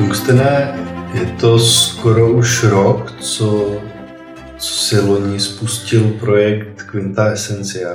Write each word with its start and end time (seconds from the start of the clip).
Augustine, 0.00 0.74
je 1.14 1.26
to 1.40 1.58
skoro 1.58 2.32
už 2.32 2.62
rok, 2.62 3.12
co, 3.20 3.80
co 4.58 4.74
si 4.74 5.00
loni 5.00 5.40
spustil 5.40 6.10
projekt 6.20 6.82
Quinta 6.82 7.26
Essencia. 7.26 7.88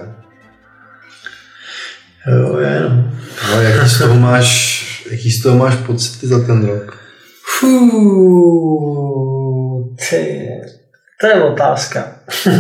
Jo, 2.28 2.58
je 2.60 2.80
no. 2.80 3.12
No, 3.50 3.62
jaký 3.62 3.90
z 3.90 4.00
toho 4.00 4.16
máš, 4.16 4.82
jaký 5.12 5.32
z 5.32 5.44
toho 5.44 5.58
máš 5.58 5.76
pocity 5.76 6.28
za 6.28 6.46
ten 6.46 6.66
rok? 6.66 6.98
Fuu, 7.60 8.76
ty, 10.10 10.48
to 11.22 11.28
je 11.28 11.44
otázka. 11.44 12.16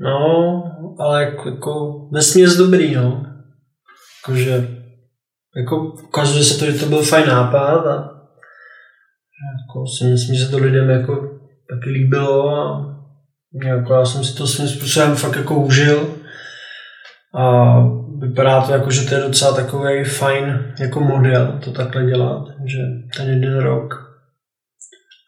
no, 0.00 0.62
ale 0.98 1.24
jako, 1.24 1.48
jako 1.48 2.08
vesměs 2.12 2.56
dobrý, 2.56 2.94
no. 2.94 3.26
Jakože, 4.22 4.77
jako 5.58 5.92
ukazuje 6.04 6.44
se 6.44 6.58
to, 6.58 6.70
že 6.70 6.78
to 6.78 6.86
byl 6.86 7.02
fajn 7.02 7.28
nápad 7.28 7.86
a 7.86 8.18
jako 9.58 9.86
si 9.98 10.04
myslím, 10.04 10.36
že 10.36 10.48
to 10.48 10.58
lidem 10.58 10.90
jako 10.90 11.14
taky 11.70 11.90
líbilo 11.90 12.48
a 12.48 12.84
jako 13.64 13.94
já 13.94 14.04
jsem 14.04 14.24
si 14.24 14.36
to 14.36 14.46
svým 14.46 14.68
způsobem 14.68 15.16
fakt 15.16 15.36
jako 15.36 15.54
užil. 15.54 16.14
A 17.34 17.74
vypadá 18.18 18.60
to 18.60 18.72
jako, 18.72 18.90
že 18.90 19.08
to 19.08 19.14
je 19.14 19.20
docela 19.20 19.56
takový 19.56 20.04
fajn 20.04 20.74
jako 20.80 21.00
model 21.00 21.58
to 21.64 21.72
takhle 21.72 22.04
dělat, 22.04 22.44
že 22.66 22.78
ten 23.16 23.28
jeden 23.28 23.58
rok 23.58 24.08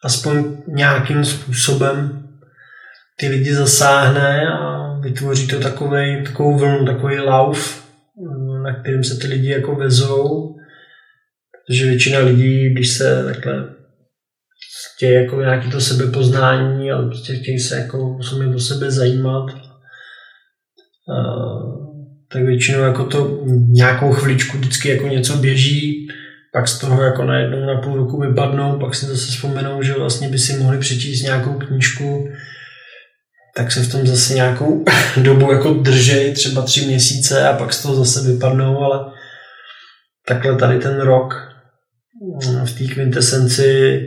aspoň 0.03 0.57
nějakým 0.67 1.25
způsobem 1.25 2.27
ty 3.19 3.27
lidi 3.27 3.53
zasáhne 3.53 4.47
a 4.53 4.93
vytvoří 4.99 5.47
to 5.47 5.59
takovej, 5.59 6.23
takovou 6.23 6.57
vlnu, 6.57 6.85
takový 6.85 7.19
lauf, 7.19 7.87
na 8.63 8.81
kterým 8.81 9.03
se 9.03 9.17
ty 9.17 9.27
lidi 9.27 9.49
jako 9.49 9.75
vezou, 9.75 10.55
protože 11.51 11.85
většina 11.85 12.19
lidí, 12.19 12.69
když 12.69 12.89
se 12.89 13.23
takhle 13.25 13.75
chtějí 14.95 15.13
jako 15.13 15.41
nějaký 15.41 15.71
to 15.71 15.81
sebepoznání, 15.81 16.91
ale 16.91 17.07
prostě 17.07 17.35
chtějí 17.35 17.59
se 17.59 17.75
jako 17.75 18.17
o 18.55 18.59
sebe 18.59 18.91
zajímat, 18.91 19.45
tak 22.31 22.43
většinou 22.43 22.79
jako 22.79 23.05
to 23.05 23.43
nějakou 23.67 24.11
chviličku 24.11 24.57
vždycky 24.57 24.89
jako 24.89 25.07
něco 25.07 25.37
běží, 25.37 26.07
pak 26.53 26.67
z 26.67 26.79
toho 26.79 27.03
jako 27.03 27.25
najednou 27.25 27.65
na 27.65 27.81
půl 27.81 27.95
roku 27.95 28.21
vypadnou, 28.21 28.79
pak 28.79 28.95
si 28.95 29.05
zase 29.05 29.31
vzpomenou, 29.31 29.83
že 29.83 29.93
vlastně 29.93 30.29
by 30.29 30.37
si 30.37 30.57
mohli 30.57 30.77
přečíst 30.77 31.23
nějakou 31.23 31.53
knížku, 31.53 32.29
tak 33.55 33.71
se 33.71 33.83
v 33.83 33.91
tom 33.91 34.07
zase 34.07 34.33
nějakou 34.33 34.85
dobu 35.21 35.51
jako 35.51 35.73
držej, 35.73 36.33
třeba 36.33 36.61
tři 36.61 36.85
měsíce 36.85 37.47
a 37.47 37.57
pak 37.57 37.73
z 37.73 37.83
toho 37.83 37.95
zase 37.95 38.31
vypadnou, 38.31 38.77
ale 38.77 39.11
takhle 40.27 40.55
tady 40.57 40.79
ten 40.79 41.01
rok 41.01 41.33
mm, 42.43 42.65
v 42.65 42.77
té 42.77 42.93
kvintesenci 42.93 44.01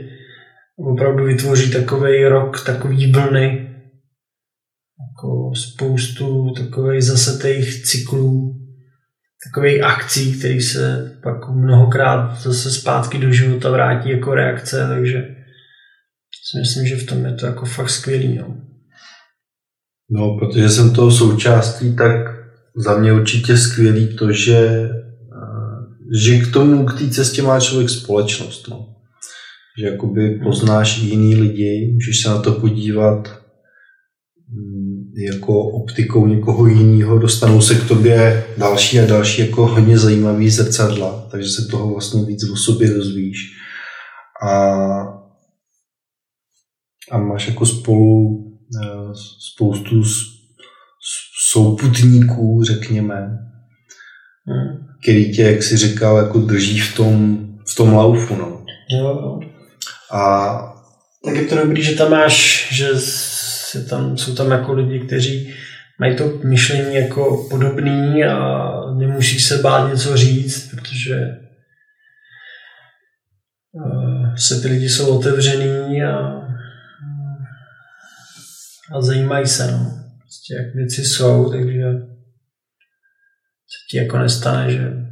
opravdu 0.77 1.25
vytvoří 1.25 1.71
takový 1.71 2.25
rok, 2.25 2.65
takový 2.65 3.11
vlny, 3.11 3.75
jako 4.99 5.51
spoustu 5.55 6.53
takových 6.53 7.03
zasetých 7.03 7.83
cyklů, 7.85 8.55
takových 9.47 9.83
akcí, 9.83 10.39
které 10.39 10.61
se 10.61 11.11
pak 11.23 11.49
mnohokrát 11.49 12.41
zase 12.41 12.71
zpátky 12.71 13.17
do 13.17 13.31
života 13.31 13.69
vrátí 13.69 14.09
jako 14.09 14.35
reakce, 14.35 14.87
takže 14.87 15.35
si 16.51 16.59
myslím, 16.59 16.87
že 16.87 16.95
v 16.95 17.05
tom 17.05 17.25
je 17.25 17.33
to 17.33 17.45
jako 17.45 17.65
fakt 17.65 17.89
skvělý. 17.89 18.37
No. 18.37 18.64
No, 20.09 20.37
protože 20.39 20.69
jsem 20.69 20.93
toho 20.93 21.11
součástí, 21.11 21.95
tak 21.95 22.35
za 22.75 22.97
mě 22.97 23.13
určitě 23.13 23.57
skvělý 23.57 24.15
to, 24.17 24.31
že, 24.31 24.89
že 26.23 26.39
k 26.39 26.53
tomu, 26.53 26.85
k 26.85 26.99
té 26.99 27.09
cestě 27.09 27.41
má 27.41 27.59
člověk 27.59 27.89
společnost. 27.89 28.67
No. 28.67 28.95
Že 29.79 29.85
jakoby 29.85 30.39
poznáš 30.43 31.03
i 31.03 31.05
jiný 31.05 31.35
lidi, 31.35 31.91
můžeš 31.93 32.21
se 32.21 32.29
na 32.29 32.41
to 32.41 32.51
podívat 32.51 33.41
mm, 34.49 35.11
jako 35.31 35.69
optikou 35.69 36.27
někoho 36.27 36.67
jiného, 36.67 37.19
dostanou 37.19 37.61
se 37.61 37.75
k 37.75 37.87
tobě 37.87 38.43
další 38.57 38.99
a 38.99 39.05
další 39.05 39.41
jako 39.41 39.67
hodně 39.67 39.97
zajímavý 39.97 40.49
zrcadla, 40.49 41.27
takže 41.31 41.49
se 41.49 41.67
toho 41.71 41.93
vlastně 41.93 42.25
víc 42.25 42.49
o 42.49 42.55
sobě 42.55 42.89
dozvíš. 42.89 43.37
A, 44.47 44.55
a 47.11 47.17
máš 47.17 47.47
jako 47.47 47.65
spolu 47.65 48.44
Eh, 48.44 48.44
spoustu 49.53 50.03
souputníků, 51.51 52.63
řekněme, 52.63 53.37
který 55.01 55.35
tě, 55.35 55.41
jak 55.41 55.63
jsi 55.63 55.77
říkal, 55.77 56.17
jako 56.17 56.39
drží 56.39 56.79
v 56.79 56.95
tom, 56.95 57.37
v 57.71 57.75
tom 57.75 57.93
laufu. 57.93 58.35
No. 58.35 58.65
Jo, 58.89 59.07
jo. 59.07 59.39
A 60.11 60.75
tak 61.25 61.35
je 61.35 61.43
to 61.43 61.55
dobrý, 61.55 61.83
že 61.83 61.95
tam 61.95 62.11
máš, 62.11 62.67
že 62.73 62.89
si 62.95 63.85
tam, 63.89 64.17
jsou 64.17 64.35
tam 64.35 64.51
jako 64.51 64.73
lidi, 64.73 64.99
kteří 64.99 65.53
mají 65.99 66.15
to 66.15 66.39
myšlení 66.43 66.95
jako 66.95 67.47
podobný 67.49 68.23
a 68.23 68.71
nemusíš 68.97 69.45
se 69.45 69.57
bát 69.57 69.89
něco 69.89 70.17
říct, 70.17 70.71
protože 70.71 71.15
eh, 73.75 74.37
se 74.37 74.61
ty 74.61 74.67
lidi 74.67 74.89
jsou 74.89 75.17
otevřený 75.17 76.03
a 76.03 76.44
a 78.93 79.01
zajímají 79.01 79.47
se, 79.47 79.71
no. 79.71 79.91
Prostě 80.19 80.53
jak 80.55 80.75
věci 80.75 81.05
jsou, 81.05 81.51
takže 81.51 81.83
se 83.67 83.77
ti 83.91 83.97
jako 83.97 84.17
nestane, 84.17 84.71
že 84.71 85.05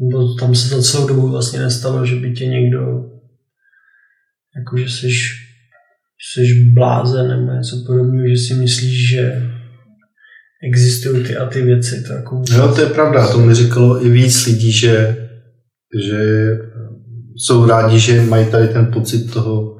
nebo 0.00 0.34
tam 0.34 0.54
se 0.54 0.68
za 0.68 0.82
celou 0.82 1.08
dobu 1.08 1.28
vlastně 1.28 1.58
nestalo, 1.58 2.06
že 2.06 2.16
by 2.16 2.32
tě 2.32 2.46
někdo 2.46 2.80
jako, 4.56 4.76
že 4.76 4.84
jsi, 4.84 5.08
jsi 6.32 6.70
blázen 6.74 7.28
nebo 7.28 7.52
něco 7.52 7.76
podobného, 7.86 8.28
že 8.28 8.36
si 8.36 8.54
myslíš, 8.54 9.08
že 9.08 9.50
existují 10.62 11.24
ty 11.24 11.36
a 11.36 11.46
ty 11.46 11.62
věci. 11.62 12.02
To 12.02 12.12
jako... 12.12 12.42
Jo, 12.56 12.72
to 12.74 12.80
je 12.80 12.86
pravda. 12.86 13.32
To 13.32 13.38
mi 13.38 13.54
říkalo 13.54 14.06
i 14.06 14.08
víc 14.08 14.46
lidí, 14.46 14.72
že, 14.72 15.16
že 16.08 16.48
jsou 17.36 17.66
rádi, 17.66 17.98
že 17.98 18.22
mají 18.22 18.50
tady 18.50 18.68
ten 18.68 18.86
pocit 18.86 19.32
toho 19.32 19.79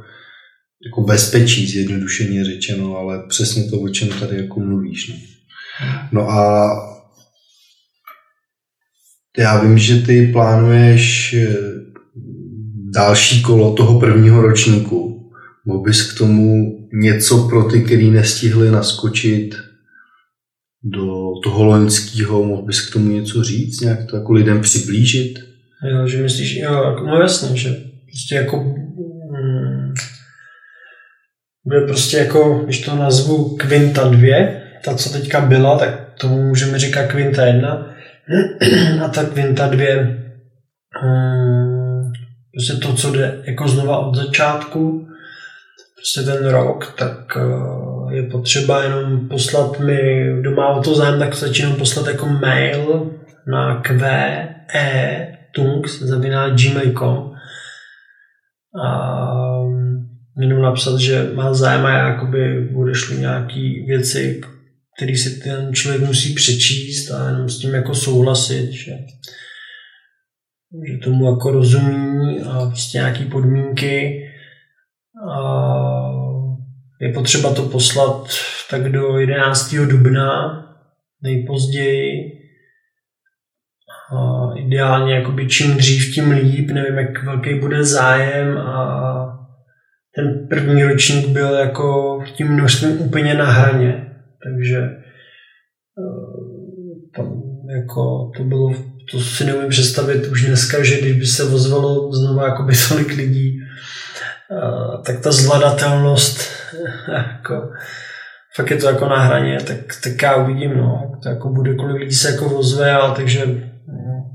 jako 0.87 1.01
bezpečí, 1.01 1.67
zjednodušeně 1.67 2.45
řečeno, 2.45 2.97
ale 2.97 3.23
přesně 3.29 3.65
to, 3.65 3.81
o 3.81 3.89
čem 3.89 4.09
tady 4.09 4.37
jako 4.37 4.61
mluvíš. 4.61 5.09
No, 5.09 5.17
no 6.13 6.31
a 6.31 6.71
já 9.39 9.63
vím, 9.63 9.79
že 9.79 9.97
ty 9.97 10.31
plánuješ 10.33 11.35
eh, 11.35 11.57
další 12.95 13.43
kolo 13.43 13.75
toho 13.75 14.01
prvního 14.01 14.43
ročníku. 14.43 15.31
Mohl 15.67 15.83
bys 15.83 16.13
k 16.13 16.19
tomu 16.19 16.79
něco 16.93 17.49
pro 17.49 17.65
ty, 17.65 17.81
kteří 17.81 18.11
nestihli 18.11 18.71
naskočit 18.71 19.55
do 20.83 21.33
toho 21.45 21.65
loňského, 21.65 22.45
mohl 22.45 22.63
bys 22.63 22.89
k 22.89 22.93
tomu 22.93 23.11
něco 23.11 23.45
říct, 23.45 23.81
nějak 23.81 24.11
to 24.11 24.17
jako 24.17 24.33
lidem 24.33 24.61
přiblížit? 24.61 25.39
Jo, 25.93 26.07
že 26.07 26.23
myslíš, 26.23 26.57
jo, 26.57 26.97
no 27.07 27.21
jasně, 27.21 27.57
že 27.57 27.85
prostě 28.07 28.35
jako 28.35 28.75
bude 31.65 31.81
prostě 31.81 32.17
jako, 32.17 32.61
když 32.65 32.81
to 32.81 32.97
nazvu 32.97 33.57
Quinta 33.57 34.05
2, 34.09 34.21
ta, 34.85 34.95
co 34.95 35.11
teďka 35.11 35.41
byla, 35.41 35.79
tak 35.79 35.91
tomu 36.21 36.43
můžeme 36.43 36.79
říkat 36.79 37.07
Quinta 37.07 37.47
1. 37.47 37.87
A 39.05 39.09
ta 39.09 39.25
Quinta 39.25 39.69
2, 39.69 39.87
hmm, 41.03 42.13
prostě 42.55 42.73
to, 42.73 42.95
co 42.95 43.13
jde 43.13 43.43
jako 43.45 43.69
znova 43.69 43.99
od 43.99 44.15
začátku, 44.15 45.07
prostě 45.97 46.21
ten 46.23 46.47
rok, 46.47 46.95
tak 46.99 47.37
eh, 47.37 48.15
je 48.15 48.23
potřeba 48.23 48.83
jenom 48.83 49.29
poslat 49.29 49.81
mi, 49.81 50.27
kdo 50.41 50.51
má 50.51 50.69
o 50.69 50.83
to 50.83 50.95
zájem, 50.95 51.19
tak 51.19 51.35
stačí 51.35 51.63
jenom 51.63 51.77
poslat 51.77 52.07
jako 52.07 52.27
mail 52.27 53.11
na 53.47 53.81
qe 53.81 54.49
gmail.com 56.55 57.31
a 58.85 59.50
jenom 60.39 60.63
napsat, 60.63 60.99
že 60.99 61.31
má 61.35 61.55
zájem 61.55 61.87
a 61.87 61.91
jakoby 61.91 62.69
odešlu 62.75 63.17
nějaký 63.17 63.85
věci, 63.87 64.41
které 64.97 65.17
si 65.17 65.41
ten 65.41 65.75
člověk 65.75 66.03
musí 66.03 66.35
přečíst 66.35 67.11
a 67.11 67.29
jenom 67.29 67.49
s 67.49 67.59
tím 67.59 67.75
jako 67.75 67.95
souhlasit, 67.95 68.71
že, 68.73 68.93
že 70.87 70.99
tomu 71.05 71.27
jako 71.27 71.51
rozumí 71.51 72.41
a 72.41 72.67
prostě 72.67 72.99
nějaký 72.99 73.25
podmínky 73.25 74.27
a 75.31 75.61
je 77.01 77.13
potřeba 77.13 77.55
to 77.55 77.63
poslat 77.63 78.29
tak 78.71 78.93
do 78.93 79.19
11. 79.19 79.75
dubna 79.75 80.57
nejpozději 81.23 82.41
a 84.17 84.49
ideálně 84.57 85.15
jakoby 85.15 85.49
čím 85.49 85.77
dřív, 85.77 86.15
tím 86.15 86.31
líp, 86.31 86.71
nevím, 86.71 86.99
jak 86.99 87.25
velký 87.25 87.55
bude 87.55 87.85
zájem 87.85 88.59
a 88.59 89.40
ten 90.15 90.49
první 90.49 90.85
ročník 90.85 91.29
byl 91.29 91.55
jako 91.55 92.19
tím 92.37 92.49
množstvím 92.49 93.01
úplně 93.01 93.35
na 93.35 93.45
hraně, 93.45 94.07
takže 94.45 94.79
eh, 95.99 96.21
tam 97.17 97.43
jako 97.77 98.31
to 98.37 98.45
bylo, 98.45 98.75
to 99.13 99.21
si 99.21 99.45
neumím 99.45 99.69
představit 99.69 100.27
už 100.27 100.45
dneska, 100.45 100.85
že 100.85 101.01
když 101.01 101.13
by 101.13 101.27
se 101.27 101.45
ozvalo 101.45 102.13
znova 102.13 102.45
jakoby 102.45 102.73
tolik 102.89 103.17
lidí, 103.17 103.61
tak 105.07 105.21
ta 105.21 105.33
zvladatelnost, 105.33 106.51
jako, 107.13 107.71
fakt 108.57 108.71
je 108.71 108.77
to 108.77 108.87
jako 108.87 109.09
na 109.09 109.19
hraně, 109.19 109.59
tak, 109.67 109.77
tak 110.05 110.23
já 110.23 110.35
uvidím, 110.35 110.77
no, 110.77 111.13
to 111.23 111.29
jako 111.29 111.49
bude, 111.49 111.75
kolik 111.75 111.97
lidí 111.97 112.15
se 112.15 112.31
jako 112.31 112.59
ozve, 112.59 112.93
ale 112.93 113.17
takže 113.17 113.47
no. 113.87 114.31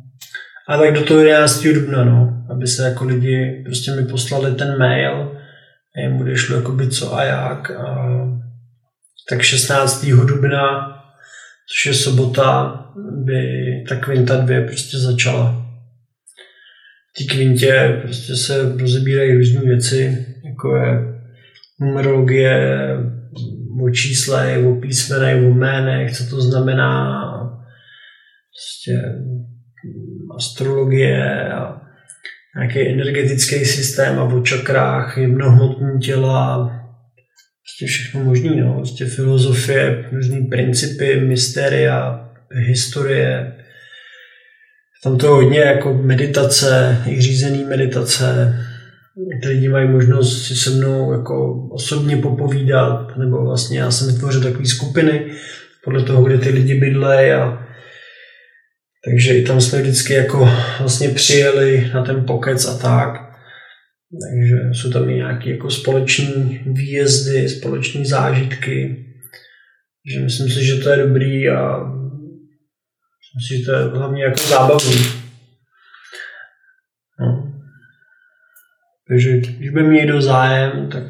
a 0.68 0.78
tak 0.78 0.94
do 0.94 1.04
toho 1.04 1.20
11. 1.20 1.64
dubna, 1.64 2.04
no, 2.04 2.46
aby 2.52 2.68
se 2.68 2.84
jako 2.84 3.06
lidi 3.06 3.64
prostě 3.66 3.92
mi 3.92 4.06
poslali 4.06 4.56
ten 4.56 4.78
mail, 4.80 5.38
jim 6.02 6.18
bude 6.18 6.36
šlo 6.36 6.56
jakoby 6.56 6.90
co 6.90 7.16
a 7.16 7.24
jak. 7.24 7.72
A, 7.72 8.08
tak 9.30 9.42
16. 9.42 10.06
dubna, 10.06 10.96
což 11.68 11.86
je 11.86 11.94
sobota, 11.94 12.82
by 13.24 13.42
ta 13.90 13.96
kvinta 13.96 14.38
2 14.38 14.68
prostě 14.68 14.98
začala 14.98 15.66
té 17.18 17.24
kvintě 17.24 18.00
prostě 18.02 18.36
se 18.36 18.78
rozebírají 18.80 19.38
různé 19.38 19.62
věci, 19.62 20.26
jako 20.46 20.76
je 20.76 21.00
numerologie, 21.82 22.88
o 23.84 23.90
číslech, 23.90 24.66
o 24.66 24.76
písmenech, 24.76 25.44
o 25.44 25.48
jménech, 25.48 26.18
co 26.18 26.30
to 26.30 26.42
znamená, 26.42 27.22
prostě 28.52 28.92
astrologie 30.38 31.54
a 31.54 31.82
nějaký 32.58 32.90
energetický 32.90 33.66
systém 33.66 34.20
a 34.20 34.24
o 34.24 34.42
čakrách, 34.42 35.18
jemnohmotní 35.18 36.00
těla, 36.00 36.72
prostě 37.64 37.86
všechno 37.86 38.24
možný, 38.24 38.60
no, 38.62 38.74
prostě 38.74 39.06
filozofie, 39.06 40.10
různý 40.12 40.46
principy, 40.46 41.20
mystéria, 41.20 42.30
historie, 42.52 43.56
tam 45.04 45.18
to 45.18 45.28
hodně 45.28 45.60
jako 45.60 45.94
meditace, 45.94 46.98
i 47.08 47.22
řízený 47.22 47.64
meditace. 47.64 48.60
Ty 49.42 49.48
lidi 49.48 49.70
mají 49.70 49.90
možnost 49.90 50.48
si 50.48 50.56
se 50.56 50.70
mnou 50.70 51.12
jako 51.12 51.68
osobně 51.72 52.18
popovídat, 52.18 53.18
nebo 53.18 53.46
vlastně 53.46 53.80
já 53.80 53.92
jsem 53.92 54.14
vytvořil 54.14 54.42
takové 54.42 54.66
skupiny 54.66 55.32
podle 55.84 56.04
toho, 56.04 56.24
kde 56.24 56.38
ty 56.38 56.50
lidi 56.50 56.80
bydlejí 56.80 57.32
a 57.32 57.65
takže 59.06 59.38
i 59.38 59.44
tam 59.44 59.62
jsme 59.62 59.82
vždycky 59.82 60.14
jako 60.14 60.50
vlastně 60.80 61.10
přijeli 61.10 61.92
na 61.94 62.04
ten 62.04 62.26
pokec 62.26 62.66
a 62.66 62.78
tak. 62.78 63.22
Takže 64.22 64.56
jsou 64.74 64.92
tam 64.92 65.10
i 65.10 65.16
nějaké 65.16 65.50
jako 65.50 65.72
společní 65.72 66.62
výjezdy, 66.66 67.50
společní 67.50 68.06
zážitky. 68.06 69.06
Takže 70.06 70.24
myslím 70.24 70.50
si, 70.50 70.66
že 70.66 70.76
to 70.76 70.90
je 70.90 70.98
dobrý 70.98 71.50
a 71.50 71.80
Myslím, 73.36 73.60
že 73.60 73.66
to 73.66 73.72
je 73.72 73.84
hlavně 73.84 74.24
jako 74.24 74.40
zábavný. 74.40 74.96
No. 77.20 77.54
Takže 79.08 79.38
když 79.38 79.70
by 79.70 79.84
mě 79.84 80.00
někdo 80.00 80.22
zájem, 80.22 80.90
tak 80.90 81.04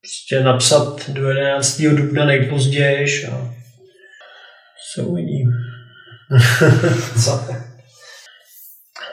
prostě 0.00 0.40
napsat 0.44 1.10
do 1.10 1.28
11. 1.28 1.82
dubna 1.82 2.24
nejpozději 2.24 3.26
a 3.26 3.54
se 4.94 5.02
uvidí. 5.02 5.44
Co? 7.24 7.44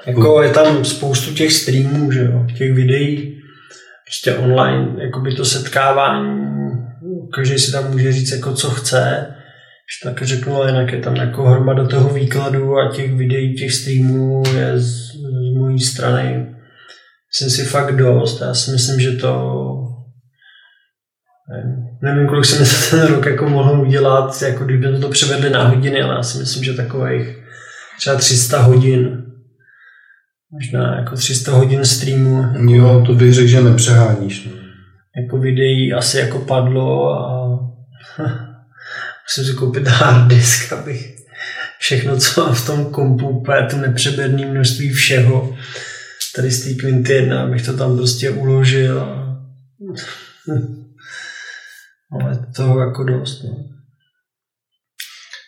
jako 0.05 0.41
je 0.41 0.49
tam 0.49 0.85
spoustu 0.85 1.33
těch 1.33 1.53
streamů, 1.53 2.11
že 2.11 2.19
jo, 2.19 2.45
těch 2.57 2.73
videí, 2.73 3.41
prostě 4.05 4.35
online, 4.35 5.03
jako 5.03 5.19
by 5.19 5.35
to 5.35 5.45
setkávání, 5.45 6.45
každý 7.35 7.59
si 7.59 7.71
tam 7.71 7.91
může 7.91 8.11
říct 8.11 8.31
jako 8.31 8.53
co 8.53 8.69
chce, 8.69 9.27
když 9.85 10.13
tak 10.13 10.27
řeknu, 10.27 10.55
ale 10.55 10.69
jinak 10.69 10.91
je 10.91 10.99
tam 10.99 11.15
jako 11.15 11.43
hromada 11.43 11.87
toho 11.87 12.09
výkladu 12.09 12.77
a 12.77 12.91
těch 12.95 13.13
videí, 13.13 13.55
těch 13.55 13.73
streamů 13.73 14.43
je 14.55 14.79
z, 14.79 15.11
z 15.11 15.57
mojí 15.57 15.79
strany 15.79 16.55
myslím 17.35 17.49
si 17.49 17.71
fakt 17.71 17.95
dost. 17.95 18.41
Já 18.41 18.53
si 18.53 18.71
myslím, 18.71 18.99
že 18.99 19.11
to 19.11 19.84
nevím, 22.01 22.27
kolik 22.27 22.45
jsem 22.45 22.65
za 22.65 22.89
ten 22.97 23.07
rok 23.07 23.25
jako 23.25 23.49
mohl 23.49 23.81
udělat, 23.81 24.41
jako 24.41 24.65
kdyby 24.65 24.99
to 24.99 25.09
převedli 25.09 25.49
na 25.49 25.67
hodiny, 25.67 26.01
ale 26.01 26.15
já 26.15 26.23
si 26.23 26.37
myslím, 26.37 26.63
že 26.63 26.73
takových 26.73 27.37
třeba 27.97 28.15
300 28.15 28.61
hodin 28.61 29.25
možná 30.55 30.95
jako 30.95 31.15
300 31.15 31.51
hodin 31.51 31.85
streamu. 31.85 32.41
Jako, 32.41 32.73
jo, 32.73 33.03
to 33.05 33.13
bych 33.13 33.33
řekl, 33.33 33.47
že 33.47 33.61
nepřeháníš. 33.61 34.45
No. 34.45 34.51
Jako 35.23 35.37
videí 35.37 35.93
asi 35.93 36.17
jako 36.17 36.39
padlo 36.39 37.13
a 37.13 37.59
musím 39.23 39.53
si 39.53 39.57
koupit 39.57 39.87
hard 39.87 40.27
disk, 40.27 40.73
abych 40.73 41.15
všechno, 41.79 42.17
co 42.17 42.43
mám 42.43 42.55
v 42.55 42.65
tom 42.65 42.85
kompu, 42.85 43.29
úplně 43.29 43.67
to 43.69 43.77
nepřeberné 43.77 44.45
množství 44.45 44.89
všeho, 44.89 45.57
tady 46.35 46.51
z 46.51 46.63
té 46.63 46.73
Quinty 46.73 47.13
1, 47.13 47.43
abych 47.43 47.65
to 47.65 47.77
tam 47.77 47.97
prostě 47.97 48.29
uložil. 48.29 49.25
Toho 52.55 52.79
jako 52.79 53.03
dost. 53.03 53.43
No. 53.43 53.57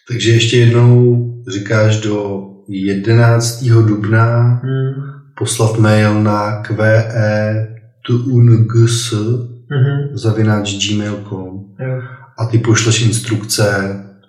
Takže 0.07 0.31
ještě 0.31 0.57
jednou 0.57 1.23
říkáš 1.51 2.01
do 2.01 2.43
11. 2.69 3.63
dubna 3.63 4.43
hmm. 4.63 4.93
poslat 5.37 5.77
mail 5.77 6.23
na 6.23 6.61
qe 6.61 7.77
tuungs 8.05 9.13
mm-hmm. 9.13 10.09
zavináč 10.13 10.87
gmail.com. 10.87 11.75
Jo 11.79 12.17
a 12.37 12.45
ty 12.45 12.57
pošleš 12.57 13.01
instrukce, 13.01 13.65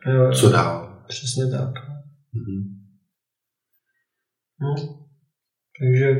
jo, 0.06 0.32
co 0.32 0.48
dál. 0.50 1.04
Přesně 1.08 1.46
tak. 1.46 1.74
Mhm. 2.32 2.74
No, 4.60 4.74
takže 5.80 6.16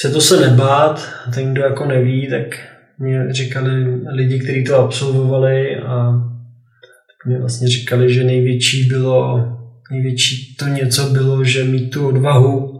se 0.00 0.10
to 0.10 0.20
se 0.20 0.50
nebát, 0.50 1.08
ten, 1.34 1.52
kdo 1.52 1.62
jako 1.62 1.84
neví, 1.84 2.30
tak 2.30 2.75
mě 2.98 3.32
říkali 3.32 4.00
lidi, 4.10 4.38
kteří 4.38 4.64
to 4.64 4.76
absolvovali 4.76 5.76
a 5.76 6.12
tak 7.06 7.26
mě 7.26 7.38
vlastně 7.38 7.68
říkali, 7.68 8.14
že 8.14 8.24
největší 8.24 8.88
bylo, 8.88 9.48
největší 9.90 10.56
to 10.56 10.66
něco 10.66 11.10
bylo, 11.10 11.44
že 11.44 11.64
mít 11.64 11.90
tu 11.90 12.08
odvahu 12.08 12.76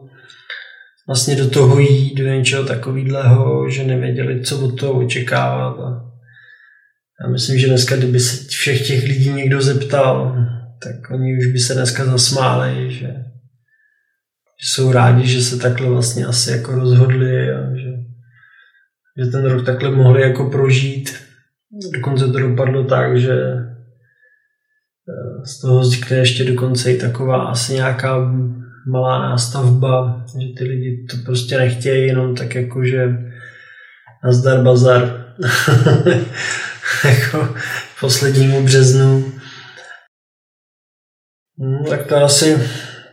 vlastně 1.06 1.36
do 1.36 1.50
toho 1.50 1.78
jít, 1.78 2.14
do 2.14 2.24
něčeho 2.24 2.64
takového, 2.64 3.70
že 3.70 3.84
nevěděli, 3.84 4.42
co 4.42 4.60
od 4.60 4.80
toho 4.80 5.04
očekávat. 5.04 5.78
A 5.78 6.06
já 7.22 7.28
myslím, 7.30 7.58
že 7.58 7.66
dneska, 7.66 7.96
kdyby 7.96 8.20
se 8.20 8.48
všech 8.48 8.86
těch 8.86 9.04
lidí 9.04 9.30
někdo 9.30 9.62
zeptal, 9.62 10.36
tak 10.82 11.10
oni 11.10 11.38
už 11.38 11.46
by 11.46 11.58
se 11.58 11.74
dneska 11.74 12.04
zasmáli, 12.04 12.92
že, 12.92 13.06
že 14.60 14.68
jsou 14.70 14.92
rádi, 14.92 15.26
že 15.26 15.42
se 15.42 15.56
takhle 15.56 15.88
vlastně 15.88 16.26
asi 16.26 16.50
jako 16.50 16.72
rozhodli 16.72 17.50
a 17.50 17.76
že, 17.76 17.92
že 19.18 19.30
ten 19.30 19.44
rok 19.44 19.66
takhle 19.66 19.90
mohli 19.90 20.22
jako 20.22 20.50
prožít. 20.50 21.16
Dokonce 21.94 22.26
to 22.26 22.38
dopadlo 22.38 22.84
tak, 22.84 23.20
že 23.20 23.32
eh, 23.32 23.76
z 25.46 25.60
toho 25.60 25.80
vznikne 25.80 26.16
ještě 26.16 26.44
dokonce 26.44 26.92
i 26.92 26.98
taková 26.98 27.46
asi 27.46 27.74
nějaká 27.74 28.32
malá 28.90 29.30
nástavba, 29.30 30.24
že 30.40 30.46
ty 30.58 30.64
lidi 30.64 31.06
to 31.10 31.16
prostě 31.24 31.58
nechtějí 31.58 32.06
jenom 32.06 32.34
tak 32.34 32.54
jako, 32.54 32.84
že 32.84 33.08
nazdar 34.24 34.62
bazar. 34.62 35.26
jako 37.04 37.54
poslednímu 38.00 38.64
březnu. 38.64 39.32
No, 41.58 41.84
tak 41.90 42.06
to 42.06 42.16
asi, 42.16 42.58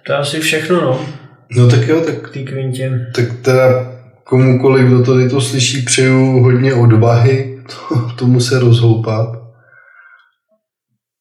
to 0.05 0.15
asi 0.15 0.39
všechno, 0.39 0.81
no. 0.81 1.09
No 1.57 1.69
tak 1.69 1.87
jo, 1.87 2.01
tak, 2.01 2.29
tý 2.29 2.45
kvintě. 2.45 3.11
tak 3.15 3.25
teda 3.41 3.92
komukoliv, 4.23 4.87
kdo 4.87 5.03
tady 5.03 5.29
to 5.29 5.41
slyší, 5.41 5.81
přeju 5.81 6.39
hodně 6.39 6.73
odvahy 6.73 7.63
to, 7.67 8.09
tomu 8.15 8.39
se 8.39 8.59
rozhoupat. 8.59 9.43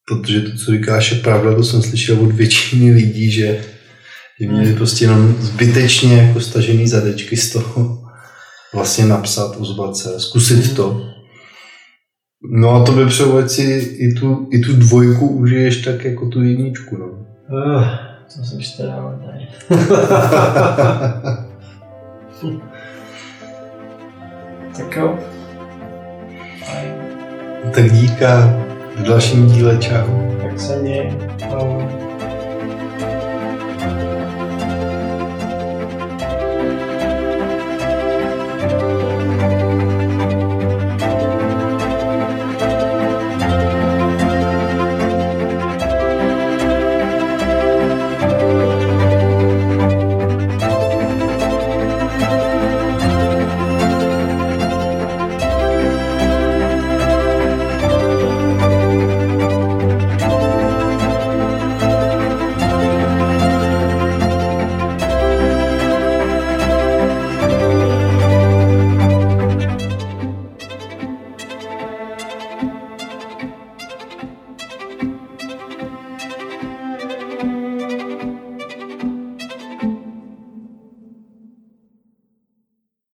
Protože 0.09 0.41
to, 0.41 0.57
co 0.57 0.73
říkáš, 0.73 1.13
je 1.13 1.19
pravda, 1.19 1.55
to 1.55 1.63
jsem 1.63 1.83
slyšel 1.83 2.21
od 2.21 2.33
většiny 2.33 2.93
lidí, 2.93 3.31
že 3.31 3.65
měli 4.41 4.67
hmm. 4.67 4.77
prostě 4.77 5.05
jenom 5.05 5.37
zbytečně 5.41 6.17
jako 6.17 6.41
stažený 6.41 6.89
zadečky 6.89 7.37
z 7.37 7.53
toho 7.53 8.03
vlastně 8.75 9.07
napsat, 9.07 9.57
ozvat 9.59 9.97
se, 9.97 10.21
zkusit 10.21 10.67
hmm. 10.67 10.77
to. 10.77 11.07
No 12.61 12.71
a 12.71 12.85
to 12.85 12.93
by 12.93 13.07
přeju, 13.07 13.49
si 13.49 13.63
i 13.99 14.15
tu, 14.15 14.49
i 14.53 14.59
tu 14.59 14.73
dvojku 14.73 15.29
užiješ 15.29 15.77
tak 15.77 16.05
jako 16.05 16.29
tu 16.29 16.43
jedničku, 16.43 16.97
no. 16.97 17.07
Uh, 17.07 17.85
to 18.37 18.45
jsem 18.45 18.61
tady. 19.21 19.49
tak 24.77 24.97
jo. 24.97 25.19
Tak 27.75 27.93
díka. 27.93 28.55
V 28.97 29.03
dalším 29.03 29.47
díle 29.47 29.77
čau. 29.77 30.39
Tak 30.43 30.61
se 30.61 30.77
měj. 30.77 31.19
Ahoj. 31.45 32.12